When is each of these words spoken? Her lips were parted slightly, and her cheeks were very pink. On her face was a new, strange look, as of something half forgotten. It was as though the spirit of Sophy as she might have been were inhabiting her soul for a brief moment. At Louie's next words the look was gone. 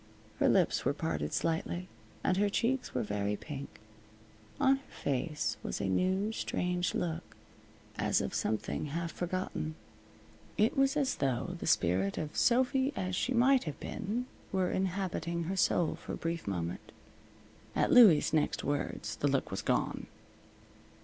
Her 0.39 0.49
lips 0.49 0.83
were 0.83 0.95
parted 0.95 1.31
slightly, 1.31 1.87
and 2.23 2.35
her 2.37 2.49
cheeks 2.49 2.95
were 2.95 3.03
very 3.03 3.35
pink. 3.35 3.79
On 4.59 4.77
her 4.77 4.89
face 4.91 5.57
was 5.61 5.79
a 5.79 5.85
new, 5.89 6.31
strange 6.31 6.95
look, 6.95 7.35
as 7.99 8.19
of 8.19 8.33
something 8.33 8.85
half 8.85 9.11
forgotten. 9.11 9.75
It 10.57 10.75
was 10.75 10.97
as 10.97 11.17
though 11.17 11.55
the 11.59 11.67
spirit 11.67 12.17
of 12.17 12.35
Sophy 12.35 12.91
as 12.95 13.15
she 13.15 13.35
might 13.35 13.65
have 13.65 13.79
been 13.79 14.25
were 14.51 14.71
inhabiting 14.71 15.43
her 15.43 15.55
soul 15.55 15.93
for 15.97 16.13
a 16.13 16.17
brief 16.17 16.47
moment. 16.47 16.91
At 17.75 17.91
Louie's 17.91 18.33
next 18.33 18.63
words 18.63 19.17
the 19.17 19.27
look 19.27 19.51
was 19.51 19.61
gone. 19.61 20.07